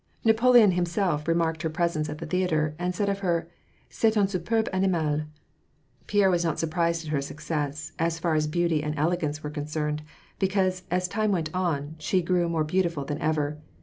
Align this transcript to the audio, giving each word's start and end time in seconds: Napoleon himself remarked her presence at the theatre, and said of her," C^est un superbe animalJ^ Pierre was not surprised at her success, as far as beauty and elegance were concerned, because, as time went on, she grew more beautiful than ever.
Napoleon 0.25 0.71
himself 0.71 1.27
remarked 1.27 1.61
her 1.61 1.69
presence 1.69 2.09
at 2.09 2.17
the 2.17 2.25
theatre, 2.25 2.73
and 2.79 2.95
said 2.95 3.07
of 3.07 3.19
her," 3.19 3.47
C^est 3.91 4.17
un 4.17 4.25
superbe 4.27 4.67
animalJ^ 4.71 5.27
Pierre 6.07 6.31
was 6.31 6.43
not 6.43 6.57
surprised 6.57 7.05
at 7.05 7.11
her 7.11 7.21
success, 7.21 7.91
as 7.99 8.17
far 8.17 8.33
as 8.33 8.47
beauty 8.47 8.81
and 8.81 8.97
elegance 8.97 9.43
were 9.43 9.51
concerned, 9.51 10.01
because, 10.39 10.81
as 10.89 11.07
time 11.07 11.31
went 11.31 11.53
on, 11.53 11.97
she 11.99 12.23
grew 12.23 12.49
more 12.49 12.63
beautiful 12.63 13.05
than 13.05 13.21
ever. 13.21 13.59